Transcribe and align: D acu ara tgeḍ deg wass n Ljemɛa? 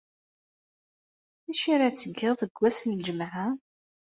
D 1.45 1.47
acu 1.51 1.67
ara 1.73 1.93
tgeḍ 2.01 2.33
deg 2.41 2.53
wass 2.59 2.79
n 2.83 2.93
Ljemɛa? 2.99 3.47